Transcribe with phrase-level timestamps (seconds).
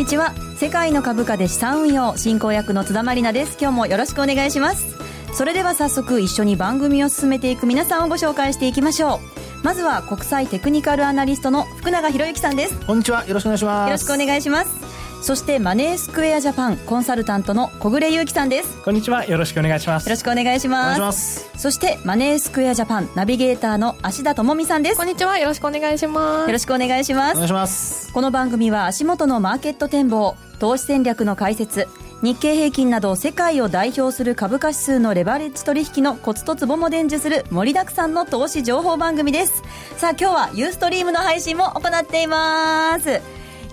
[0.00, 0.32] こんにちは。
[0.56, 3.58] 世界の株価で資産運用進行役の津田まりなです。
[3.60, 4.96] 今日もよろしくお願いします。
[5.34, 9.62] それでは早速一緒に番組を進めていく皆さんをご紹介していきましょう。
[9.62, 12.80] まずは国際テクニカルアナリストの福永博之さんです。
[12.86, 13.26] こんにちは。
[13.26, 13.88] よろしくお願いします。
[13.88, 14.79] よろしくお願いします
[15.22, 18.82] そしてマネースクエアジャパンコンサルタントの小暮優樹さんです。
[18.82, 19.26] こんにちは。
[19.26, 20.06] よろしくお願いします。
[20.06, 21.00] よろしくお願いします。
[21.00, 21.50] ます。
[21.58, 24.96] そしてマネースクエアジャパンナビゲーターの芦田智美さんです。
[24.96, 25.38] こんにちは。
[25.38, 26.46] よろしくお願いします。
[26.46, 27.32] よろしくお願いします。
[27.32, 28.12] お願いします。
[28.12, 31.86] この番組は足元のマーケット展望投資戦略の解説
[32.22, 39.62] 日経平均など世界を代表する株価指数のレバレッジ取引のコツとツボも伝授する盛りだくさんの投資情報番組です。
[39.96, 43.20] さあ今日はユーストリームの配信も行っています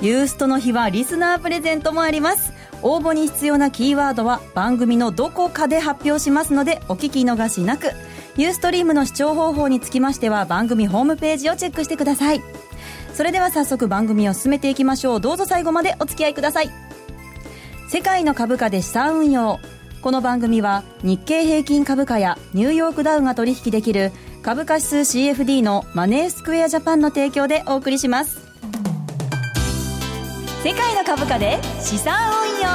[0.02, 2.54] ユーストの日はリスナープレゼントもあります。
[2.84, 7.92] 応募に必要なキーワードは番組のどこかで発表しますのでお聞き逃しなく。
[8.36, 12.42] ユーストリームの視聴方法につきましては番組ホームページをチェックしてください。
[13.14, 15.22] それでは早速番組を進めていきましょう。
[15.22, 16.70] どうぞ最後までお付き合いください。
[17.90, 19.60] 世界の株価で資産運用。
[20.04, 24.12] この番組は日経平均株価やニューヨークダウが取引できる
[24.44, 28.47] 株価指数 CFD のマネースクエアジャパンの提供でお送りします。
[30.68, 32.68] 世界の株価で資産運用。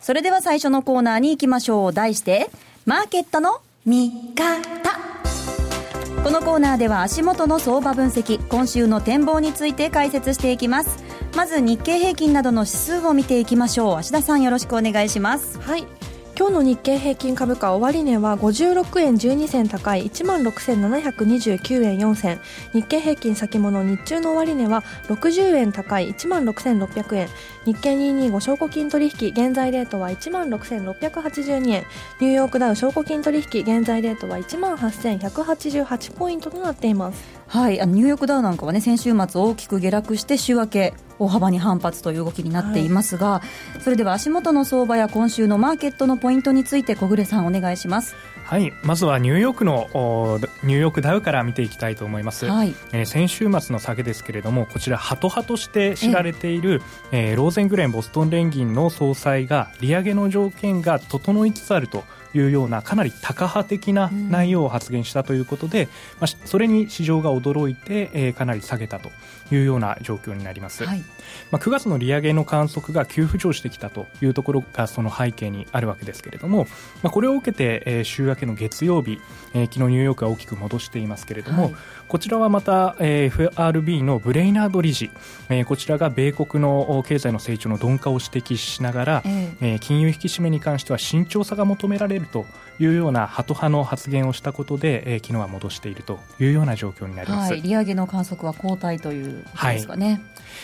[0.00, 1.92] それでは最初のコーナーに行きましょう。
[1.92, 2.48] 題して
[2.86, 4.62] マーケットの見方。
[6.24, 11.04] このコーナーでは足元の相場分析今週の展望について解説していきます。
[11.36, 13.96] まず日経平均などの指数を見ていきましょう。
[13.98, 15.60] 芦田さんよろしくお願いします。
[15.60, 15.86] はい。
[16.34, 22.40] 今日の日経平均株価終値は56円12銭高い16,729円4銭。
[22.72, 27.28] 日経平均先物日中の終値は60円高い16,600円。
[27.66, 31.84] 日経225証拠金取引現在レートは16,682円。
[32.20, 37.22] ニューヨークダウ証拠金取引現在レートは18,188ポイントとなっています。
[37.46, 40.94] はいあのニューヨークダウなんかはね先週末大きく下落して週明け。
[41.22, 43.42] 大幅に反発という動きになっていますが、は
[43.78, 48.14] い、それでは足元の相場や今週のマーケットのポイントについて小暮さんお願いします
[48.52, 49.88] はいまずはニューヨークの
[50.62, 56.82] ニューヨークダウから見ていきたいと思います、はい、えー、先週末の下げですけれどもこちらハト派として知られている、
[57.12, 57.32] ええ。
[57.32, 62.04] ー、ローゼングレンボストン連銀の総裁が利上げの条件が整いつつあると
[62.34, 65.88] いうようなかなりタカ派的な内容を発言したということで、うん、
[66.20, 69.10] まあ、それに市場が驚いて、えー、かなり下げたと
[69.50, 70.98] いうような状況になります、はい、
[71.50, 76.66] まあ、9月の利上げの観測が急浮上してきたというところがその背景にあるわけですけれども、
[77.02, 79.20] まあ、これを受けて、えー、週明けの月曜日、
[79.54, 81.74] えー、昨日ニューヨークが大きく戻していますけれども、はい、
[82.08, 85.10] こちらはまた、えー、FRB のブレイナード理事、
[85.48, 92.46] えー、こちらが米国の経済の成長の鈍化を指摘しながら、えー、えー、金融引き締めに関しては慎重さが求められると
[92.78, 100.20] いうようなハト派の発言をしたことで、えー、昨日は戻しているというような状況になります、はい、利上げの観測は後退ということですかね、はい、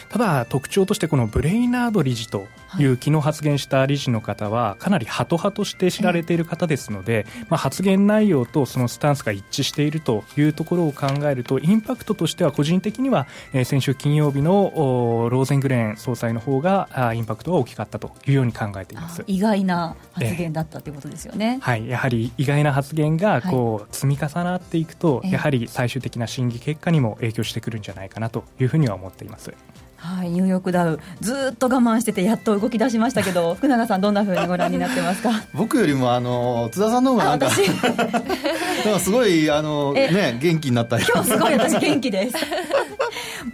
[0.09, 2.47] ただ特徴としてこのブレイナード理事と
[2.79, 19.25] いう昨日発言した理事の方はかなりハト派として知られている方ですので、まあ、発言内容とそのスタンスが一致しているというところを考えるとインパクトとしては個人的には、えー、先週金曜日のローゼングレーン総裁の方があインパクトが大きかったというように考えています。
[19.27, 29.53] 意外な発言だったということですよね、はい、やはり意外な発言がこう積み重なっていくと、やはり最終的な審議結果にも影響してくるんじゃないかなというふうには思っています。
[29.99, 35.31] はい、ニューヨークダウずっと我慢しててやっと動き出しましたけど 福永さんどんなふうにご覧になってますか？
[35.55, 42.37] 僕よりもあの津田さんの方がなんか かすごいあのね元気になった今日すごい私元気です。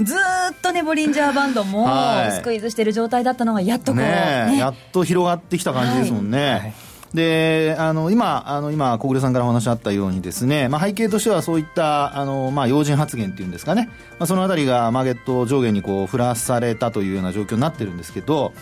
[0.02, 1.88] ずっとねボリンジャーバンドも
[2.32, 6.83] スクイーズしてる状態だったのがやっとこう、ねね、やっと広がってきた感じですもんね、はい
[7.14, 18.52] で、あの、今、あの、今、小暮さんからお話あったようにですね、まあ、背景としてはそういった、あの、まあ、要人発言っていうんですかね、まあ、そのあたりがマーケット上下にこう、振らされたというような状況になってるんですけど、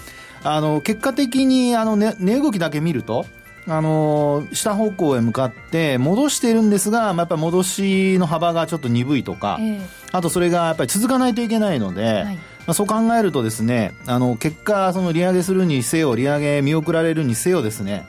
[0.44, 3.24] あの、結果的に、あの、ね、値動きだけ見ると、
[3.68, 9.80] あの下方向へ向かって戻しているんですが、まあ、やっぱり戻しの幅がちょっと鈍いとか、えー、
[10.10, 18.04] あとそれがやっぱり続かないといけないので、はい、まあ、そう考えるとですね、あの結果、その利上げするにせよ、利上げ見送られるにせよですね、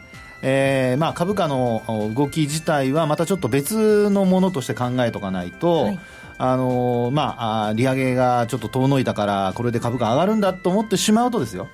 [0.46, 6.00] えーまあ、株価の動き自体はまたちょっと別のものとして考えとかないと、はい、
[6.38, 11.70] あのまあ、利上げがちょっと遠のいたからこれで株価上がるんだと思ってしまうとですよ、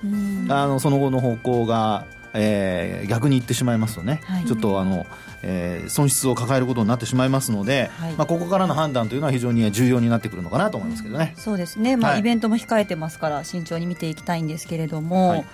[0.48, 5.06] あのその後の方向が、えー、逆にいってしまいますとね、はい、ちょっとあの、
[5.42, 11.34] えー、損失を抱えることになってしまいますので、はい、まあ、ここからの判断というのは非常に重要になってくるのかなと思いますけどね。
[11.36, 15.44] そうですね、まあ、イベントも控えてますから慎重に見ていきたいんですけれども、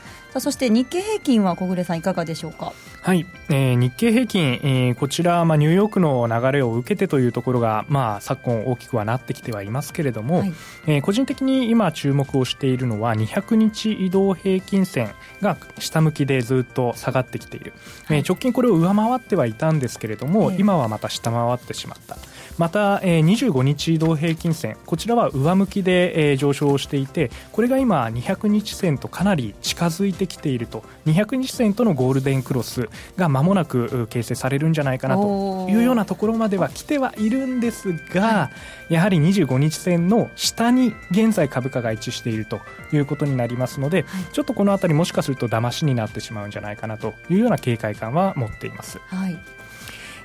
[0.40, 2.72] そして日経平均は小暮さんいかがでしょうか？
[3.02, 10.52] はい、えー、日経平均、えー、こちら、まあ、ニューヨークの流れを受けてというところが、まあ、昨今大きくはなってきてはいますけれども、はい、
[10.86, 17.74] えー、個人的に今注目をしているのは200日移動平均線が下向きでずっと下がってきている、
[18.06, 22.16] はい、えー、直近これを上回ってはいたんですけれども、今はまた下回ってしまった。
[22.58, 30.82] また、えー、25日移動平均線こちらは上向きで、えー、上昇していてこれが今200日線とかなり近づいてきていると。
[31.06, 38.50] 200日線とのゴールデンクロスが間もなく形成されるんじゃないかなというようなところまでは来てはいるんですが、は
[38.90, 42.60] い、やはり25日線の下に現在株価が位置していると
[42.92, 48.98] いうことになりますので、はい、ちょっとこの辺りもしかすると騙しになってしまうんじゃないかなというような警戒感は持っています。
[49.06, 49.38] はい。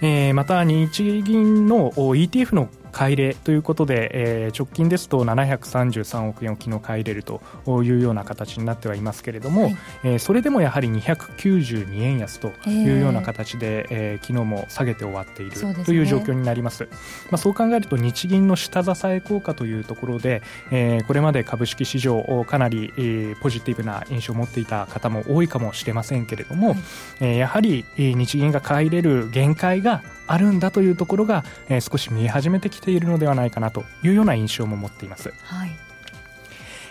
[0.01, 7.41] えー、また日銀の ETF の買い入れということで、えー、直近ですと733億円を昨日買い入れると
[7.83, 16.87] いうような形になってはいますけれども、はい、えー、それでもやはり292円安というような形で、えー、昨日も下げて終わっているという状況になります。
[17.29, 20.41] まあ、そう考えると日銀の下支え効果というところで、
[20.71, 26.77] えー、これまで株式市場をかなり、えー、ポジティブな印象を持っていた方も多いかもしれませんけれども、はい、
[27.21, 35.33] えー、やはり日銀が買い入れる限界があるんだというところが、えー、少し見え始めてきているのではないかなというような印象も持っています。
[35.43, 35.71] はい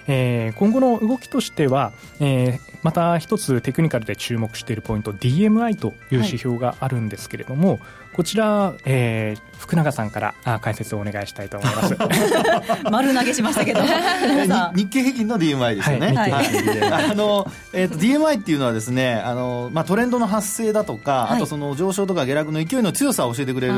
[0.09, 7.81] えー、今後の動きとしては、えー、また一つテクニカルで注目しているポイント DMI という指標があるんですけれども、はい、
[8.13, 11.97] こちら、えー、福永さんからあ解説をお願いしたいと思います。
[12.91, 13.81] 丸投げしましたけど。
[14.75, 16.33] 日経平均の DMI ですよね、はい、
[17.13, 23.75] あの、えーと、DMI っていうのはですねあの、まあ、トレンドの発生だとか、はい、あとその上昇とか下落の勢いの強さを教えてくれる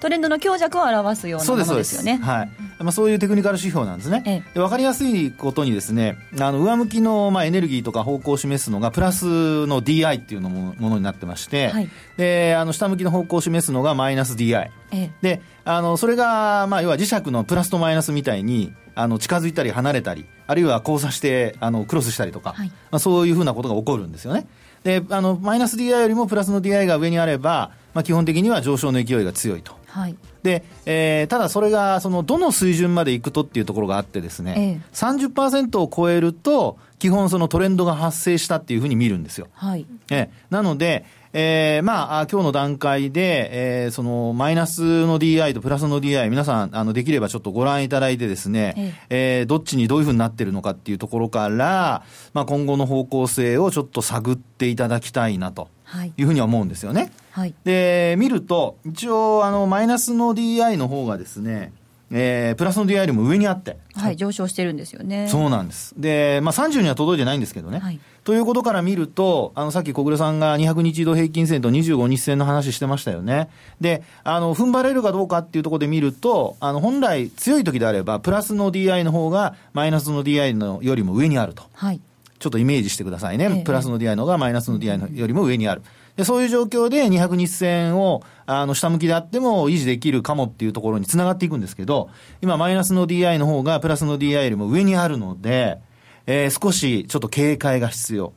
[0.00, 2.18] トレンドの強弱を表すようなものですよね。
[2.22, 24.46] はい、まあ、そういうテクニカル指標なんですね、ええ、で分かりやすいことにですねあの上向きの、まあ、エネルギーとか方向を示すのがプラスの DI っていうのもものになってまして、はい、であの下向きの方向を示すのがマイナス DI、ええ、であのそれが、まあ、要は磁石のプラスとマイナスみたいにあの近づいたり離れたりあるいは交差してあのクロスしたりとか、はい、まあ、そういうふうなことが起こるんですよね。
[24.82, 29.78] であのマイナス DI よりもプラスの DI が上にあれば、まあ、基本的には上昇の勢いが強いと。
[29.86, 30.16] はい。
[30.42, 39.48] でえー、ただそれがそのどの水準までいくとっていうところがあってですね、ええ、30%を超えると基本そのトレンドが発生したっていうふうに見るんですよ。
[39.54, 48.74] はい、えー、なので、えー、まあ、今日の段階で、えー、その、マイナスの DI とプラスの DI、皆さん、あの、できればちょっとご覧いただいてですね、
[49.08, 52.02] ええー、どっちにどういうふうになってるのかっていうところから、
[52.34, 55.68] まあ、今後の方向性をちょっと探っていただきたいなと。
[56.16, 57.10] いうふうには思うんですよね。
[57.32, 61.72] はい、で、見ると、一応、あの、マイナスの DI の方がですね、
[62.12, 63.78] えー、プラスの DI よりも上にあって。
[63.94, 65.28] はい、上昇してるんですよね。
[65.28, 65.94] そうなんです。
[65.96, 67.78] で、まあ、30には届いてないんですけどね。
[67.78, 73.48] はい、ということから見ると、あの、さっき小暮さんが200日移動平均線と25日線の話してましたよね。
[73.80, 81.62] で、あの、踏ん張れるかどうかっていうところで見ると、あの、本来強い時であれば、プラスの DI の方がマイナスの DI のよりも上にあると。
[81.74, 82.00] はい。
[82.40, 83.48] ちょっとイメージしてくださいね。
[83.50, 85.82] ええ、プラスの DI の方がマイナスの DI のよりも上にある。
[86.16, 92.10] でそういう状況で200日線をあの下向きであっても維持できるかもっていうところにつながっていくんですけど、
[92.42, 95.78] 今マイナスの DI の方がプラスの DI よりも上にあるので、
[96.26, 98.32] えー、少しちょっと警戒が必要。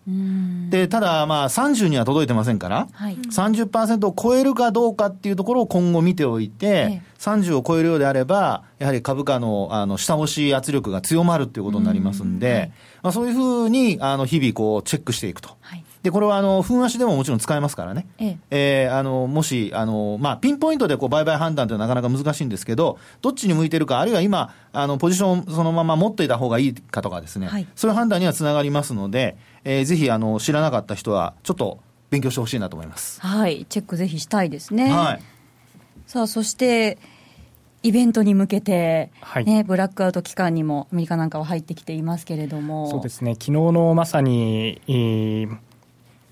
[0.69, 12.71] で、ただ、まあ、30には届いてませんから、はい、30%を超えるかどうかっていうところを今後見ておいて、ええ、30を超えるようであれば、やはり株価のあの下押し圧力が強まるっていうことになりますんで、はい、
[13.03, 15.49] まあ、そういうふうにあの日々こうチェックしていくと。
[15.61, 18.05] はいで、これはあの、分足でももちろん使えますからね。
[18.19, 31.79] えええー、あの、もし、あの、まあ、ピンポイントでこう、売買判断というのはなかなか難しいんですけど、どっちに向いてるか、あるいは今、あの、ポジションそのまま持っていた方がいいかとかですね、はい、そういう判断にはつながりますので、えー、ぜひ、あの、知らなかった人は、ちょっと
[32.09, 33.21] 勉強してほしいなと思います。
[33.21, 34.91] はい、チェックぜひしたいですね。
[34.91, 35.21] はい。
[36.05, 36.97] さあ、そして、
[37.83, 45.57] イベントに向けて、はい、ね、ブラックアウト期間にもアメリカなんかは入ってきていますけれどもそうですね昨日のまさに、えー、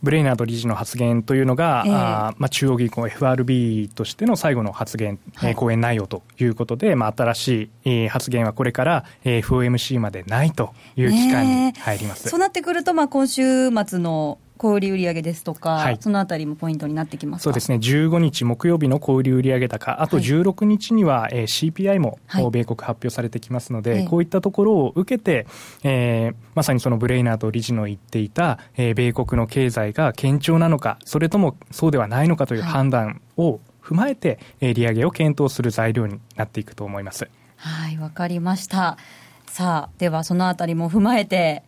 [0.03, 12.29] ブレイナード理事の発言というのが、えー、あまあ、中央銀行 FRB としての最後の発言、はい、講演内容ということで、まあ、新しい、えー、発言はこれから、えー、FOMC までないという期間に入ります。
[12.29, 22.19] そうなってくると、まあ、今週末の小売売上ですとか、はい、そのあたりもポイントになってきますそうですね、15日木曜日の小売売上高、あと16日には、はい、CPI も、
[22.51, 25.47] 米国発表されてきますので、こういったところを受けて、
[25.83, 37.27] えー、まさにそのブレイナーと理事の言っていた、えー、米国の経済が堅調なのか、それともそうではないのかという判断を、踏まえて、えー、利上げを検討する材料になっていくと思います。
[37.55, 38.97] はい、わかりました。
[39.47, 41.63] さあ、ではそのあたりも踏まえて、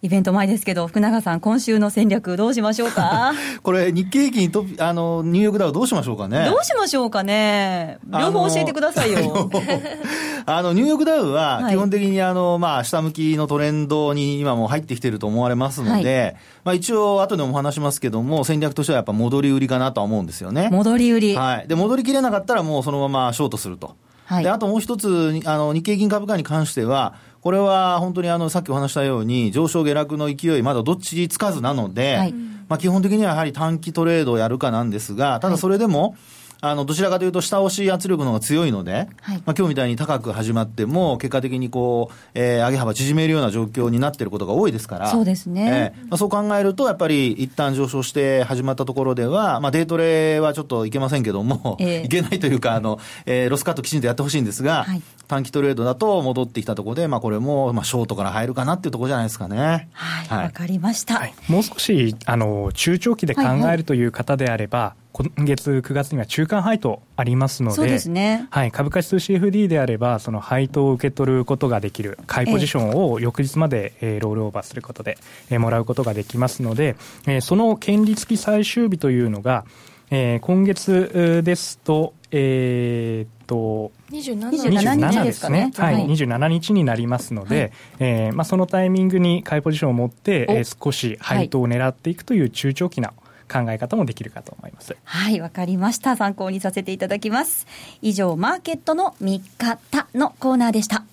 [0.00, 3.32] イベント前ですけど、福永さん、今週の戦略、どうしましょうか？
[3.64, 6.44] これ、日経平均とあのニューヨークダウ、どうしましょうかね？
[6.44, 9.50] どうしましょうかね、両方教えてくださいよ。
[10.46, 20.68] あのニューヨークダウは、基本的にあの、まあ、下向きのトレンドに今も入ってきてると思われますので、はい、まあ、一応、後でもお話しますけども、戦略としてはやっぱ戻り売りかなとは思うんですよね。
[20.70, 21.36] 戻り売り。
[21.36, 21.68] はい。
[21.68, 23.96] で、戻りきれなかったら、もうそのままショートすると。
[24.28, 36.18] はい、であともう一つ、あの日経金株価に関しては、これは本当にあのさっきお話したように、上昇下落の勢い、まだどっちつかずなので、はい、まあ、基本的にはやはり短期トレードをやるかなんですが、ただそれでも、はい
[36.60, 45.92] あの、どちらかというと下押し圧力の方が強いので、はい、まあ今日みたいに高く始まっても、結果的にこう、えー、上げ幅縮めるような状況になっていることが多いですから、そうですね。
[45.96, 59.88] えー、まあそう考えると、やっぱり一旦上昇して始まったところでは、まあデートレはちょっといけませんけども、えー、いけないというか、あの、えー、ロスカットきちんとやってほしいんですが、はい、短期トレードだと戻ってきたところで、まあこれも、まあショートから入るかなっていうところじゃないですかね。
[59.92, 61.18] はい、わ、はい、かりました。
[61.18, 68.46] はい、もう少し、あの、中長期で考えるという方であれば、はいはい今月9月には中間配当ありますので、そうですね。
[68.50, 75.18] はい、株価指数 CFD であれば、その配当を受け取ることができる、買いポジションを翌日まで、えー、ロールオーバーすることで、
[75.50, 76.94] えー、もらうことができますので、
[77.26, 79.64] えー、その権利付き最終日というのが、
[80.10, 85.24] えー、今月ですと、えー、と 27, 27日。
[85.24, 94.96] ですね、はい、はい、27日になりますので、はい、えー、まあ、そのタイミングに買いポジションを持って、えー、少し配当を狙っていくという中長期な、はい考え方もできるかと思います。
[95.04, 96.16] はい、わかりました。
[96.16, 97.66] 参考にさせていただきます。
[98.02, 101.04] 以上、マーケットの見方のコーナーでした。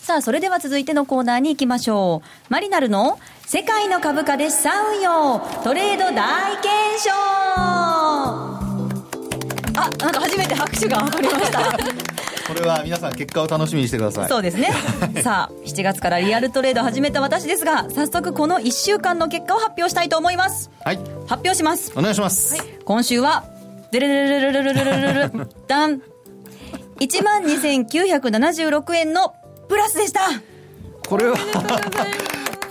[0.00, 2.28] さあ、それでは続いてのコーナーに行きましょう。
[2.48, 7.10] マリナルの世界の株価で資産運用トレード大検証
[9.80, 12.17] あ、なんか初めて拍手が上がりました。
[12.48, 14.28] これは皆さん結果を楽しみにしてください。
[14.28, 14.70] そうですね。
[15.22, 20.70] さあ7月からリアルトレード始めた私ですが早速この1週間の結果を発表したいと思います。
[20.82, 20.96] はい。
[21.26, 21.92] 発表します。
[21.94, 23.44] お願いします、はい、今週は
[23.90, 25.30] デレレレレレレレレレレ
[25.66, 26.02] ダン
[27.00, 29.34] 1万2976円の
[29.68, 30.20] プラスでした
[31.08, 31.36] これは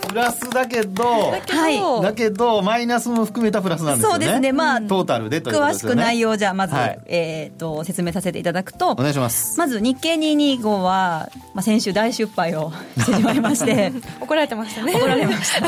[0.08, 4.26] プラスだけど、はい、だけど、マイナスも含めたプラスなんですよね。
[4.26, 4.52] そうですね。
[4.52, 5.92] まあ、トータルでということですね。
[5.92, 9.58] 詳しく内容じゃ、まず、はい、えっ、ー、と、説明させていただくと、お願いします。
[9.58, 14.94] まず、日経225は、まあ、先週大失敗を してしまいまして、 怒られてましたね。
[14.94, 15.66] 怒られました。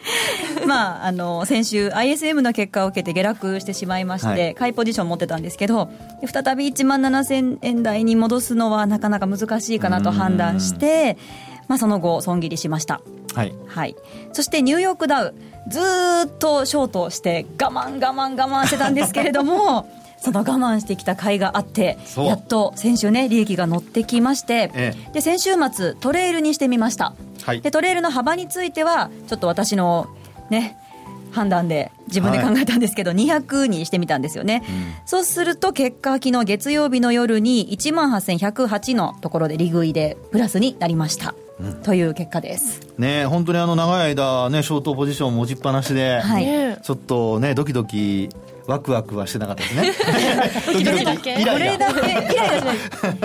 [0.66, 5.90] まあ、あの、先週、ISM の結果を受けて下落してしまいまして、はい、買いポジション持ってたんですけど、
[6.26, 11.18] 再び1万7000円台に戻すのはなかなか難しいかなと判断して、
[11.68, 13.00] まあ、その後、損切りしました。
[13.34, 13.96] はい、はい、
[14.32, 15.34] そしてニューヨークダウ、
[15.68, 15.80] ず
[16.26, 30.08] っとショートして我慢、我慢、我慢してたんですけれども、 その我慢してきた甲斐があって、やっと先週ね、利益が乗ってきまして、ええ、で先週末、トレールにしてみました、はい、でトレールの幅については、ちょっと私の
[30.50, 30.76] ね、
[31.30, 41.34] 判断で自分で考えたんですけど、はい、200にしてみたんですよね、うん、そうすると結果、昨日月曜日の夜に1万8108のところで利食いでプラスになりました。
[41.82, 42.80] という結果です。
[42.98, 48.28] ね本当にあの長い間ねショートポジション持ちっぱなしで、はい、ちょっとねドキドキ
[48.70, 49.92] ワクワクはしてなかったですね。
[50.72, 51.52] ドキドキイライラ。
[51.52, 52.76] これだけイライラしない。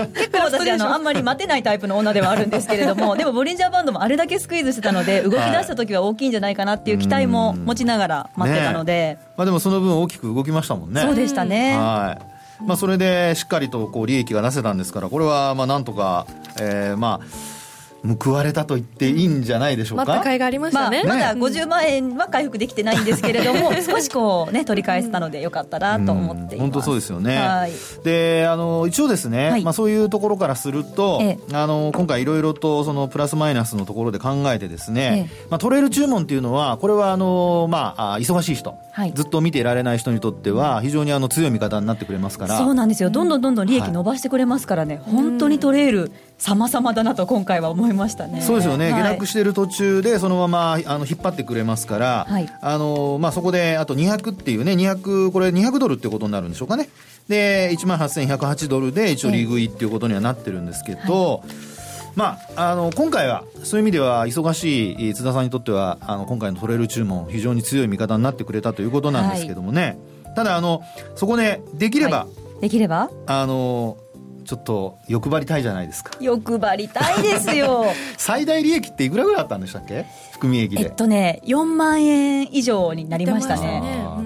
[0.13, 11.01] 結構私あのあんまり待てないタイプの女ではあるんですけれども、 でもボリンジャーバンドもあれだけスクイーズしてたので動き出した時は大きいんじゃないかなっていう期待も持ちながら待ってたので、まあでもその分大きく動きましたもんね。
[11.01, 11.77] そうでしたね。
[11.77, 12.63] はい。
[12.65, 16.25] まあそれでしっかりとこう利益が出せたんですから、これはまあなんとか、
[16.59, 17.55] えー、まあ。
[18.05, 20.05] 報われたと言っていいんじゃないでしょうか？
[20.05, 21.03] またがありましたね。
[21.05, 26.57] まあ、まだ50万円は回復できてないんですけれども、 少しこうね、取り返せたのでよかったなと思っています。
[26.59, 27.37] 本当そうですよね。
[27.37, 27.71] はい、
[28.03, 42.57] で、あの、一応ですね、はい、まあそういうところからすると、ええ、あの、今回いろいろとそのプラスマイナスのところで考えてですね、え、まあトレール注文っていうのは、これはあの、まあ、忙しい人、はい、ずっと見ていられない人にとっては、非常にあの強い味方になってくれますから。
[42.57, 43.09] そうなんですよ。
[43.09, 48.41] どんどんどんどん利益伸ばしてくれますからね、本当にトレール、様々だなと今回は思いましたね。
[48.41, 48.91] そうですよね。
[48.91, 56.89] 下落している途中でそのままあの引っ張ってくれますから、はい、あのまあそこであと200っていうね200これ200ドルってことになるんでしょうかね。
[57.27, 61.37] で1万8108ドルで一応利食いっていうことにはなってるんですけど。
[61.37, 61.75] はい
[62.15, 70.81] まあ、あの今回はそういう意味では忙しい津田さんにとってはあの今回のトレール注文非常に強い味方になってくれたということなんですけどもね、はい、ただあの
[71.15, 72.27] そこでできれば、は
[72.59, 73.09] い、できれば？
[73.27, 73.97] あの
[74.45, 76.11] ちょっと欲張りたいじゃないですか。
[76.21, 77.85] 欲張りたいですよ。
[78.17, 80.05] 最大利益っていくらぐらいあったんでしたっけ？
[80.31, 80.83] 含み益で。
[80.83, 83.81] えっとね4万円以上になりましたね。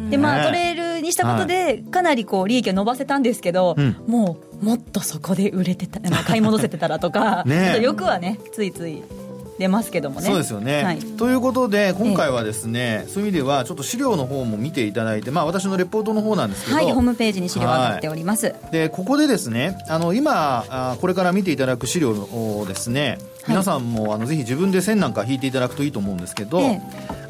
[0.10, 3.76] でまあトレールルにしたことで、かなりこう利益を伸ばせたんですけど、
[4.08, 9.02] もうもっとそこで売れてた買い戻せてたらとか、 ね、欲はねついつい
[9.60, 10.26] 出ますけどもね。
[10.26, 26.82] そうですよね、はい、ということで今回はですね、ええ、そういう意味ではちょっと資料の方も見ていただいて、まあ、私のレポートの方なんですけど、はい、ホームページに資料が載っております、はい、でここでですねあの今あこれから見ていただく資料をですね皆さんもあのぜひ自分で線なんか引いていただくといいと思うんですけど、え、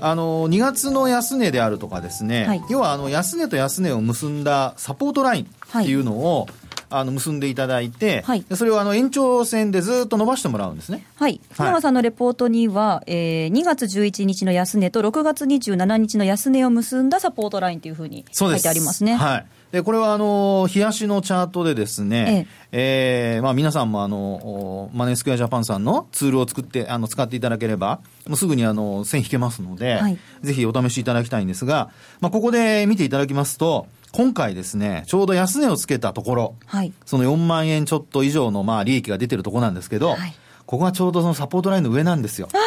[0.01, 6.47] あの2月の安値であるとかですね、要はあの安値と安値を結んだサポートラインっていうのを、
[6.89, 11.05] あの結んでいただいて、はい、それをあの延長線でずっと伸ばしてもらうんですね。
[11.15, 11.39] はい。
[11.51, 19.15] 福永さんのレポートには、えー、2月11日の安値と6月27日の安値を結んだサポートラインというふうに書いてありますね。
[19.15, 19.45] はい。
[19.71, 40.33] で、これはあの、冷やしのチャートでですね、えええー、まあ皆さんもあの、マネースクエアジャパンさんのツールを作って、あの、使っていただければ、もうすぐにあの、線引けますので、はい、ぜひお試しいただきたいんですが、まあここで見ていただきますと、今回ですね、ちょうど安値をつけたところ、はい、その4万円ちょっと以上のまあ利益が出てるところなんですけど、はい、
[40.65, 42.49] ここがちょうどそのサポートラインの上なんですよ。
[42.51, 42.61] 本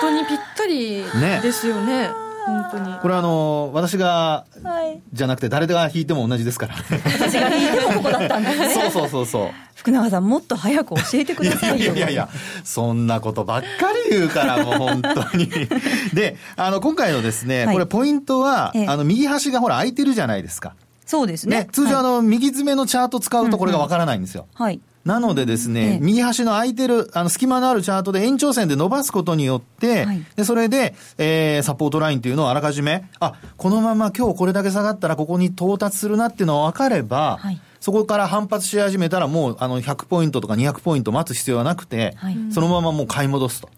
[0.00, 1.04] 当にぴったり
[1.42, 2.08] ですよね。
[2.08, 2.98] ね本当に。
[3.00, 6.74] これはあの私が、はい、じゃなくて誰が弾いても同じですから。
[6.74, 8.74] 私が弾いてもここだったんですね。
[8.74, 9.50] そうそうそうそう。
[9.74, 11.76] 福永さんもっと早く教えてくださいよ。
[11.76, 12.28] いやいやいや
[12.64, 13.66] そんなことばっか
[14.10, 15.48] り言うからもう本当に。
[16.12, 20.74] であの今回のですね、はい、これポイントは、ええ、あの右端がほら空いてるじゃないですか。
[21.10, 21.62] そうですね。
[21.62, 24.46] ね通常、あの、右詰めのチャート使うとこれがわからないんですよ。
[24.48, 24.80] うんうん、はい。
[25.04, 43.70] なのでですね、右端の空いてる、あの、隙間のあるチャートで延長線で伸ばすことによって、はい、で、それで、えー、サポートラインっていうのをあらかじめ、あ、このまま今日これだけ下がったらここに到達するなっていうのが分かれば、はい、そこから反発し始めたらもう、あの、100ポイントとか200ポイント待つ必要はなくて、はい、そのままもう買い戻すと。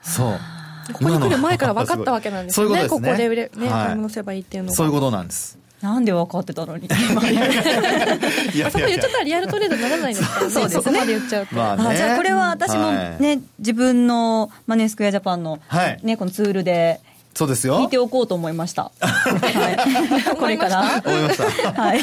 [0.00, 0.38] そう。
[0.92, 2.66] ここに来る前から分かったわけなんですね。
[2.68, 3.08] そういうことですね。
[3.08, 4.76] ここで売れ、ね、買い戻せばいいっていうのが。
[4.76, 5.58] そういうことなんです。
[5.84, 6.86] なんで分かってたのに。
[8.54, 10.50] いやそこ言っちゃったらリアルトレードにならないですからね。
[10.50, 10.98] そうですね。
[10.98, 11.54] まで言っちゃうと。
[11.54, 15.58] まあ、ね、じゃあこれは私もね、はい、自分のマネースクエアジャパンの
[16.02, 17.00] ね、このツールで、
[17.34, 17.78] そうですよ。
[17.80, 18.92] 聞いておこうと思いました。
[19.00, 20.36] はい。
[20.36, 21.02] これから。
[21.04, 21.72] 思いました。
[21.72, 22.00] はい。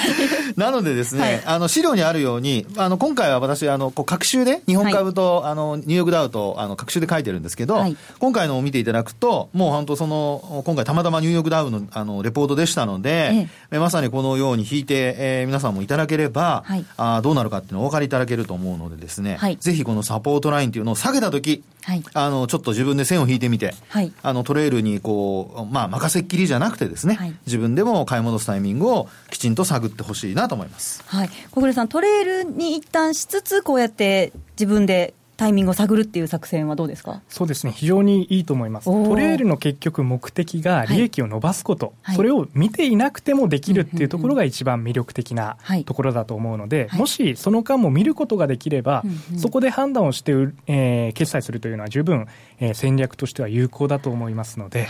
[0.58, 31.04] なのでですね、はい、あの、資料にあるように、あの、今回は私、あの、こう、各週で、日本株と、はい、あの、ニューヨークダウと、あの、各週で書いてるんですけど、はい、今回のを見ていただくと、もう本当その、今回たまたまニューヨークダウの、あの、レポートでしたので、ええ、まさにこのように引いて、えー、皆さんもいただければ、はい、あどうなるかっていうのをお分かりいただけると思うのでですね、はい、ぜひこのサポートラインっていうのを下げたとき、はい、あの、ちょっと自分で線を引いてみて、はい、あの、トレイルにこう、まあ、任せっきりじゃなくてですね、はい、自分でも買い戻すタイミングをきちんと探ってほしいなと思います。
[31.08, 31.30] はい。
[31.52, 37.24] 小暮さん、トレイルに一旦しつつ、こうやって自分でタイミングを探るっていう作戦はどうですか？
[37.28, 38.86] そうですね、非常にいいと思います。
[38.86, 49.04] トレールの結局目的が利益を伸ばすこと、はい、それを見ていなくてもできるっていうところが一番魅力的なところだと思うので、はい、もしその間も見ることができれば、
[49.36, 50.32] そこで判断をして、
[50.68, 52.28] えー、決済するというのは十分、
[52.60, 54.88] えー、戦略としては有効だと思いますので。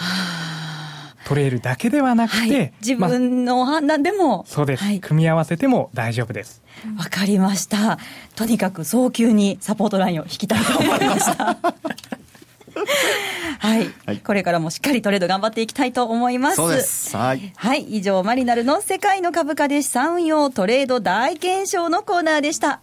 [1.25, 6.61] トレイルだけではなくて、はい、自分の判断でも、まそうです、はい、組み合わせても大丈夫です。
[6.97, 7.99] わかりました。
[8.35, 11.57] とにかく早急にサポートラインを引きたいと思いました。
[13.59, 16.55] はい、はい、これからもしっかりトレード頑張っていきたいと思います。
[16.55, 17.15] そうです。
[17.15, 17.53] はい。
[17.55, 22.81] はい、以上、マリナルの世界の株価で資産運用トレード大検証のコーナーでした。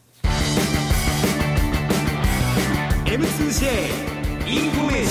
[3.06, 4.08] M2J
[4.46, 5.07] インフォメーション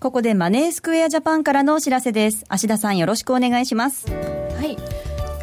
[0.00, 2.46] ここでマネースクエアジャパンからのお知らせです。
[2.48, 4.06] 芦田さんよろしくお願いします。
[4.08, 4.16] は
[4.64, 4.78] い。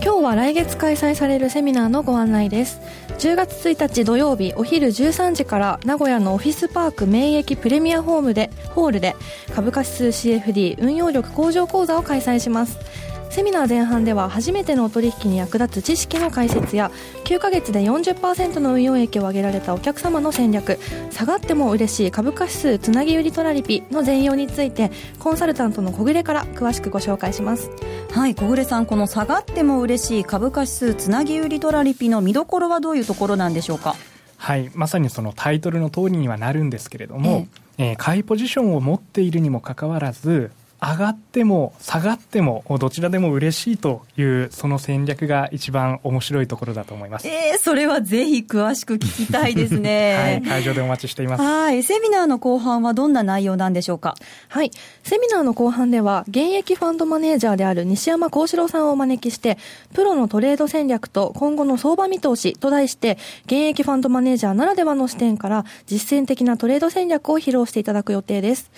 [0.04, 2.82] 今日は来月開催されるセミナーのご案内です。
[3.20, 9.16] 10月1日土曜日お昼13時から名古屋のオフィスパーク名駅プレミアホームでホールで
[9.54, 12.80] 株価指数 CFD 運用力向上講座を開催します。
[13.30, 16.92] セミナー前半では初めてのお取引に役立つ知識の解説や
[17.26, 20.80] 9ヶ月で40%の運用益を上げられたお客様の戦略
[21.12, 27.70] 下がっても嬉しい株価指数つなぎ売りトラリピの全容についてコンサルタントの小暮から詳しくご紹介します。
[28.12, 33.96] はい小暮さんこの下がっても嬉しい株価指数つなぎ売りトラリピの見どころはどういうところなんでしょうか？
[34.38, 37.90] はいまさにそのタイトルの通りにはなるんですけれども、ええ。
[37.90, 47.28] えー、買いポジションを持っているにもかかわらず上がっても下がってもどちらでも嬉しいというその戦略が一番面白いところだと思います。
[47.28, 50.42] えー、それはぜひ詳しく聞きたいですね。
[50.44, 51.44] はい、会場でお待ちしています。
[51.44, 54.16] はい、セミナーの後半はどんな内容なんでしょうか？
[54.50, 54.72] はい、
[55.04, 59.58] セミナーの後半では現役ファンドマネージャーである西山幸四郎さんをお招きして、
[59.94, 68.70] プロのトレード戦略と今後の相場見通しと題して、現役ファンドマネージャーならではの視点から実践的なトレード戦略を披露していただく予定です。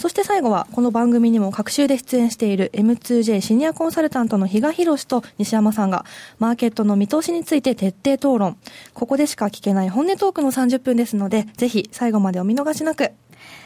[0.00, 6.06] そして最後は、この番組にも各週で出演している M2J シニアコンサルタントの比嘉博と西山さんが、
[6.38, 8.56] マーケットの見通しについて徹底討論。
[8.94, 13.10] ここでしか聞けない本音トークの30分ですので、ぜひ最後までお見逃しなく。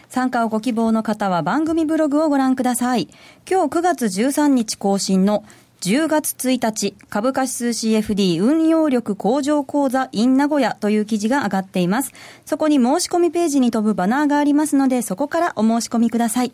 [0.09, 3.09] 参加をご希望の方は番組ブログをご覧ください。
[3.49, 5.45] 今日9月13日更新の
[5.85, 12.13] 10月1日、株価指数 CFD 運用力向上講座 in 名古屋という記事が上がっています。
[12.47, 16.53] そこに申し込みページに飛ぶバナーがありますので、そこからお申し込みください。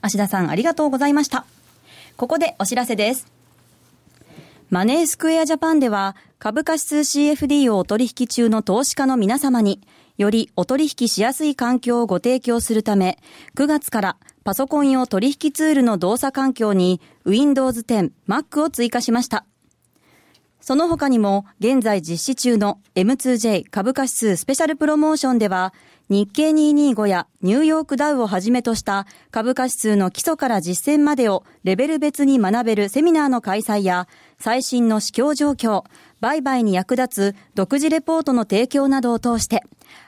[0.00, 1.46] 芦田さんありがとうございました。
[2.16, 3.30] ここでお知らせです。
[4.70, 9.80] マネースクエアジャパンでは、株価指数 CFD をお取引中の投資家の皆様に、
[10.16, 13.20] よりお取引しやすい環境をご提供するため、
[13.54, 19.44] 9月からパソコン用取引ツールの動作環境に Windows 10、Mac を追加しました。
[20.60, 25.72] その他にも、現在実施中の M2J 株価指数スペシャルプロモーションでは、
[26.10, 35.84] 日経225やニューヨークダウをはじめとした株価指数の基礎から実践までをレベル別に学べるセミナーの開催や、最新の市況状況、
[36.20, 39.62] 売買に役立つ独自レポートの提供などを通して、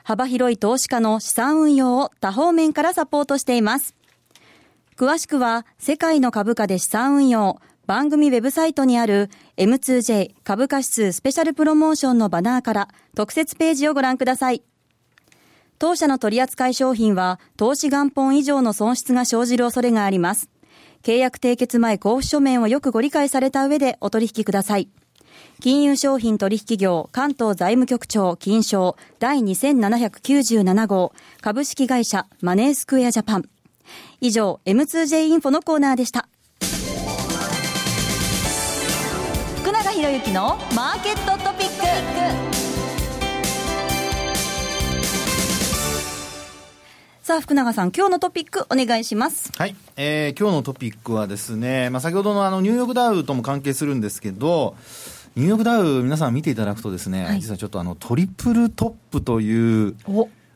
[0.04, 3.94] 幅広い投資家の資産運用を多方面からサポートしています。
[5.00, 14.62] 詳しくは、世界の株価で資産運用、番組ウェブサイトにある M2J 株価指数スペシャルプロモーションのバナーから特設ページをご覧ください。
[15.78, 20.50] 当社の取扱い商品は投資元本以上の損失が生じる恐れがあります。
[21.02, 24.90] 契約締結前交付書面をよくご理解された上でお取引ください。
[25.60, 33.48] 金融商品取引業関東財務局長金賞第2797号株式会社マネースクエアジャパン。
[34.22, 36.28] 以上、M2J インフォのコーナーでした。
[39.62, 41.74] 福永博之のマーケットトピック。
[47.22, 49.52] さあ、福永さん、今日のトピックお願いします。
[49.56, 49.74] はい。
[49.96, 54.76] えー、今日のトピックはですね、まあ、先ほどのあの、ニューヨークダウとも関係するんですけど、
[55.34, 59.96] ニューヨークダウ、皆さん見ていただくとですね、はい、実はちょっとあの、トリプルトップという、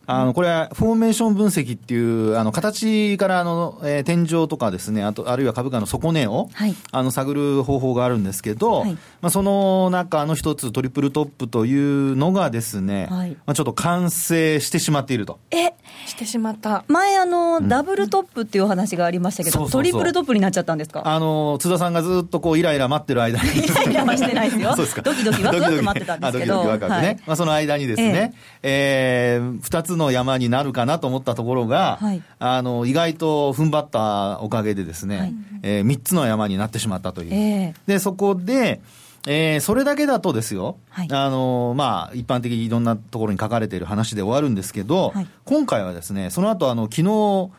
[0.07, 15.39] あの、これはフォーメーション分析っていう、あの、形からあの、えー、天井とかですね、あと、あるいは株価の底値を、はい、あの、探る方法があるんですけど、はい、まあ、その中の一つ、トリプルトップというのがですね、はい、まあ、ちょっと完成してしまっていると。
[15.51, 15.73] え？
[16.07, 16.85] してしまった。
[16.89, 21.03] 前、あの、ダブルトップっていうお話がありましたけど、うん、トリプルトップになっちゃったんですか？
[21.05, 23.49] あの、津田さんがずっとこう、イライラ待ってる間に。
[23.65, 24.75] イライラはしてないですよ。
[24.77, 25.03] そうですか。
[25.03, 26.55] ドキドキワクワク待ってたんですけど。
[26.57, 27.21] ドキドキワクワクね。
[27.27, 37.35] まあ、その間にですね、ええー、二つの山になるかなと思ったところが、はい、あの、意外と踏ん張ったおかげでですね、はい、えー、3つの山になってしまったという。
[37.35, 38.81] えー、で、そこで、
[39.27, 47.05] えー、それだけだとですよ、はい、あのまあ、一般的にいろんなところに書かれている話で終わるんですけど、はい、今回はですね、その後あの昨日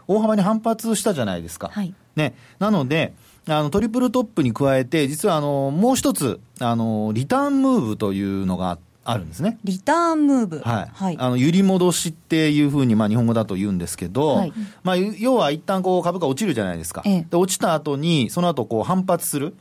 [0.07, 1.69] 大幅に反発したじゃないですか。
[1.69, 3.13] はい、ね、なので、
[3.47, 9.59] あのトリプルトップに加えて、実はあのもう一つあの、リターンムーブというのがあって、あるんですね。
[9.63, 10.59] リターンムーブ。
[10.59, 10.91] はい。
[10.91, 17.03] はい、あの、揺り戻しっていうふうに、まあ、日本語だと言うんですけど、はい、まあ、要は一旦こう、株価落ちるじゃないですか。
[17.05, 19.55] ええ、で、落ちた後に、その後こう、反発する。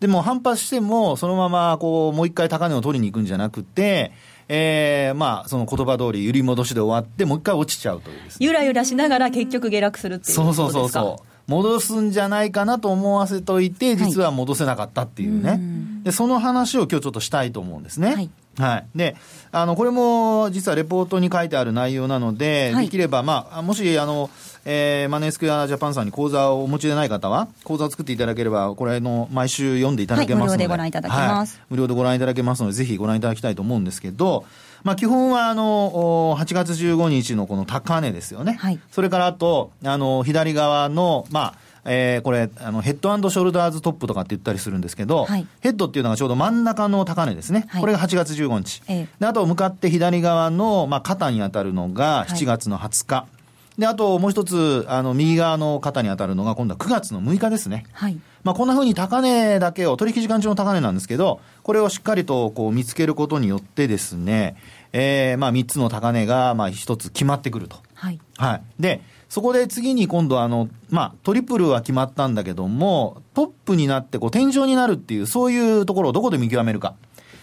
[0.00, 4.10] でも、反発しても、そのまま、こう、もう一回高値を取りに行くんじゃなくて、
[4.48, 8.22] えー、まあ、その言葉通り、揺り戻しで終わって、もう一回落ちちゃうというね。
[8.40, 11.27] ゆらゆらしながら結局下落するっていうそうそうそうそう。
[11.48, 15.50] 戻すんじゃないかなと思わせといて、実は戻せなかったっていうね。
[15.50, 15.60] はい、
[16.04, 18.14] で、その話を今日ちょっとしたいと思うんですね。
[18.14, 18.30] はい。
[18.58, 18.86] はい。
[18.94, 19.16] で、
[19.50, 24.28] あの、これも実はレポートに書いてある内容なので、はい、できれば、まあ、もし、あの、
[24.66, 34.44] えー、マネースクエアジャパンさんに講座をお持ちでない方は、講座を作っていただければ、これの毎週読んでいただけますので、はい、無料でご覧いただけます、はい、無料でご覧いただけますので、ぜひご覧いただきたいと思うんですけど、
[34.88, 53.14] まあ、基本はあの8月15日のこの高値ですよね、はい、それからあとあの左側の、まあえー、これあの、ヘッドショルダーズトップとかって言ったりするんですけど、はい、ヘッドっていうのがちょうど真ん中の高値ですね、はい、これが8月15日、ええ、であと向かって左側の、まあ、肩に当たるのが7月の20日。
[53.14, 53.38] はい
[53.78, 57.86] で、あともう一つ、あの、右側の肩に当たるのが、今度は9月の6日ですね。
[57.92, 58.18] はい。
[58.42, 64.56] まあ、こんなふうに高値だけを、取引時間中の高値なんですけど、これをしっかりとこう見つけることによってですね、
[64.92, 67.76] えー、まあ、3つの高値が、まあ、1つ決まってくると。
[67.94, 68.20] はい。
[68.36, 68.62] はい。
[68.80, 76.94] で、そこで次に今度あの、まあ、トリプルは決まったんだけども、トップになってこう天井になるっていう、そういうところをどこで見極めるか。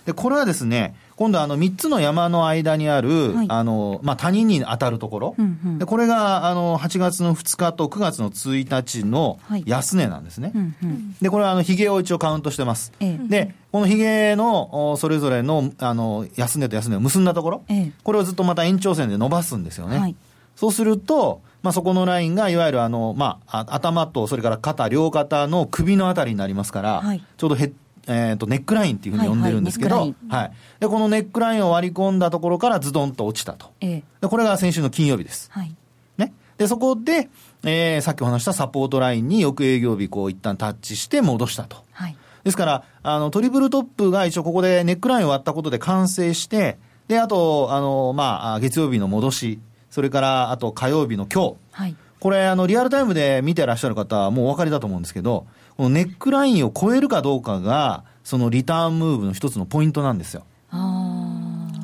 [0.05, 5.35] で、これはですね、今度あの3つの山の間にある、はい、あの、まあ、谷に当たるところ。
[5.37, 10.51] うんうん、で、これがあの8月の2日と9月の1日の安値なんですね。
[10.53, 12.91] はいうんうん、で、これはあの髭を一応カウントしてます。
[12.99, 19.97] ええ、で、この髭のそれぞれのあの安値と安値を結んだところ、え、これをずっとまた延長線で伸ばすんですよね。
[19.97, 20.15] はい、
[20.57, 27.73] そうすると、まあ、そこのラインがいわゆるあの、まあ、頭とそれから肩、両肩の首のあたりになりますから、はい、ちょうどヘッ
[28.07, 35.75] えーと、ネックラインっていうふうに呼んでるんですけど、はい、はい、でこのネックラインを割り込んだところからズドンと落ちたと、ええ、でこれが先週の金曜日です、はい、
[36.17, 37.29] ね、でそこで、
[37.63, 55.45] えー、さっきお話したサポートラインに翌営業日こう一旦タッチして戻したと、はい、ですからあのトリプルトップが一応ここでネックラインを割ったことで完成してであとあの、まあ、月曜日の戻しそれからあと火曜日の今日、はい、これあのリアルタイムで見てらっしゃる方はもうお分かりだと思うんですけど
[55.77, 60.43] このネックラインを超えるかどうかがそのリターンムーブの一つのポイントなんですよ。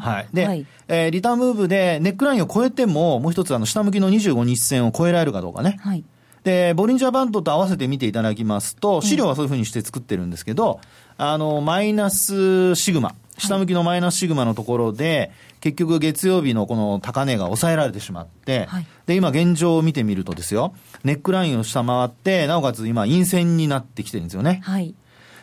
[0.02, 0.28] はい。
[0.34, 5.78] で、はい、えー、リターンムーブでネックラインを超えても、もう一つあの下向きの25日線を超えられるかどうかね。
[5.82, 6.04] はい。
[6.44, 10.80] で、ボリンジャーバンドと合わせて見ていただきますと、資料はそういうふうにして作ってるんですけど、
[11.20, 24.62] うん、あの、マイナスシグマ、下向きのマイナスシグマのところで、結局月曜日のこの高値が抑えられてしまって、はい、で、今現状を見てみるとですよ、ネックラインを下回って、なおかつ今陰線になってきてるんですよね。
[24.64, 24.94] はい。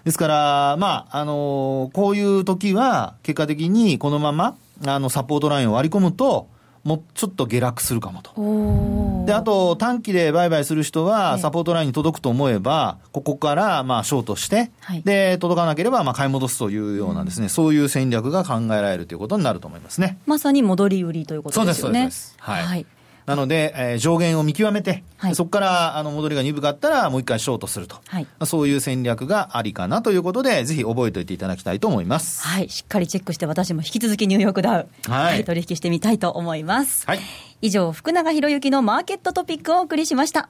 [0.05, 6.49] ですから、まあ、あのー、こういう時は、結果的にこのまま、あの、サポートラインを割り込むと、
[6.89, 9.27] もうちょっと下落するかもと。
[9.27, 20.17] で、あと、短期で売買する人は、サポートラインに届くと思えば、ここから、まあ、ショートして、はい、で、届かなければ、まあ、買い戻すというようなですね、うん、そういう戦略が考えられるということになると思いますね。
[20.25, 22.01] まさに戻り売りということですよね。
[22.01, 22.37] そうです、そうです。
[22.39, 22.87] はい、はい
[23.29, 32.41] なので、えー、上限を見極めて、はい、そこからあの戻りが鈍かったら、もう一回ショートすると、はい、そういう戦略がありかなということで、ぜひ覚えておいていただきたいと思います。
[32.47, 37.07] はい、しっかりチェックして、私も引き続きニューヨークダウ、はい、取引してみたいと思います。
[37.07, 37.21] はい、
[37.61, 40.49] 以上、福永博之のマーケットトピックをお送りしました。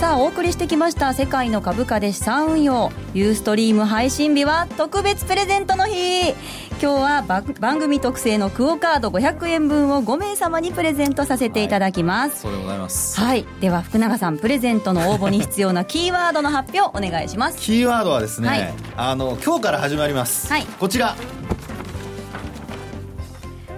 [0.00, 2.90] さあお送りしてきました世界の株価で資産運用。
[3.12, 6.30] ユーストリーム配信日は特別プレゼントの日。
[6.30, 6.34] 今
[6.78, 7.22] 日は
[7.60, 13.20] 番組特製のクオカード500円分を5名様にプレゼントさせていただきます、はい、そうでございます。
[13.20, 13.44] はい。
[13.60, 17.58] では福永さんプレゼントの応募に必要なキーワードの発表お願いします。
[17.58, 21.14] キーワードはですね、はい、あの今日から始まります、はい、こちら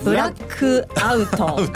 [0.04, 1.56] ブラックアウト。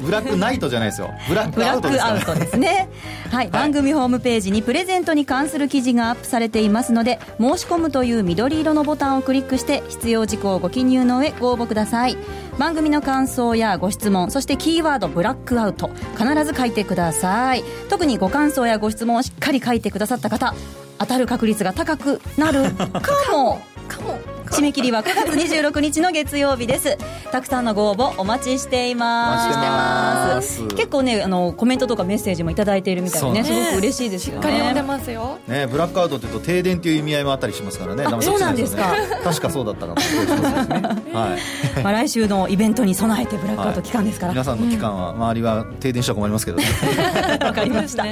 [0.00, 1.10] ブラックナイトじゃないですよ。
[1.28, 2.88] ブラックアウトです、ね、アウトですね。
[3.30, 12.16] はい、番組ホームページにプレゼントに関する記事がアップされていますので申し込むという緑色のボタンをクリックして必要事項をご記入の上ご応募ください。
[12.58, 15.90] 番組の感想やご質問そしてキーワードブラックアウト。
[16.18, 17.64] 必ず書いてください。
[17.88, 20.54] 特にご感想やご質問をしっかり書いてくださった方
[20.98, 22.90] 当たる確率が高くなるか
[23.30, 23.60] も。
[23.88, 26.96] かも締め切りは9月26日の月曜日です。
[27.30, 30.66] たくさんのご応募お待ちしています。
[30.68, 33.44] 結構ねあのコメントとかメッセージも頂いているみたいでね。
[33.44, 34.42] すごく嬉しいですよね。
[34.42, 35.38] しっかり読んでますよ。
[35.46, 38.04] ねブラックアウトっていうと停電っていう意味合いもあったりしますからね。
[38.22, 38.94] そうなんですか。
[39.24, 40.88] 確かそうだったかな
[41.20, 41.40] はい
[41.82, 46.64] まあ来週のイベントに備えてブラックアウト期間ですから、皆さんの期間は周りは停電したら困りますけどね。
[47.42, 48.04] わかりました。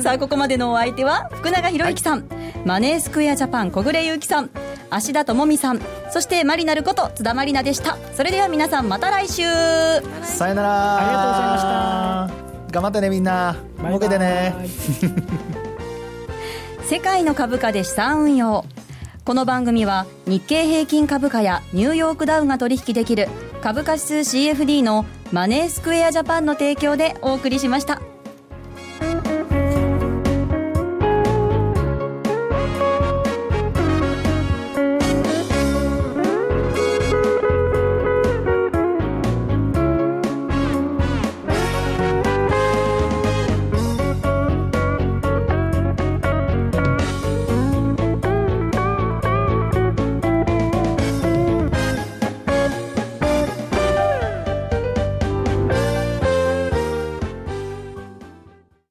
[0.00, 2.24] さあここまでのお相手は福永博之さん、
[2.64, 4.50] マネースクエアジャパン小暮優樹さん。
[4.92, 6.10] 芦田智美さん。
[6.10, 7.96] そしてマリナルこと津田まりなでした。
[8.14, 9.42] それでは皆さんまた来週。
[10.22, 10.96] さよなら。
[10.96, 12.72] ありがとうございました。
[12.72, 13.56] 頑張ってねみんな。
[13.78, 14.54] 儲けてね。
[16.84, 18.64] 世界の株価で資産運用。
[19.24, 23.28] この番組は日経平均株価やニューヨークダウが取引できる
[23.62, 28.00] 株価指数 CFD のマネースクエアジャパンの提供でお送りしました。